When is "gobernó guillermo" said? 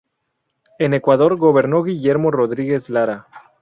1.37-2.31